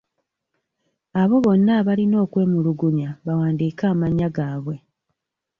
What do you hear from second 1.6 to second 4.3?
abalina okwemulugunya bawandiike amannya